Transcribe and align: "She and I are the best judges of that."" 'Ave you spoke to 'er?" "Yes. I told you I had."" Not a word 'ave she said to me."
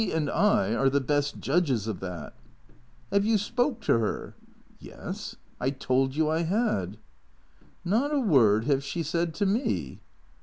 "She 0.01 0.11
and 0.11 0.31
I 0.31 0.73
are 0.73 0.89
the 0.89 0.99
best 0.99 1.39
judges 1.39 1.85
of 1.85 1.99
that."" 1.99 2.33
'Ave 3.11 3.27
you 3.27 3.37
spoke 3.37 3.81
to 3.81 3.93
'er?" 3.93 4.35
"Yes. 4.79 5.35
I 5.59 5.69
told 5.69 6.15
you 6.15 6.27
I 6.27 6.41
had."" 6.41 6.97
Not 7.85 8.11
a 8.11 8.19
word 8.19 8.63
'ave 8.63 8.79
she 8.79 9.03
said 9.03 9.35
to 9.35 9.45
me." 9.45 10.01